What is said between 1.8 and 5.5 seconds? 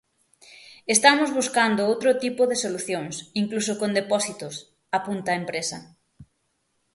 outro tipo de solucións, incluso con depósitos", apunta a